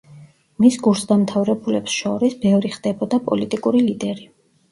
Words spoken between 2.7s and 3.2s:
ხდებოდა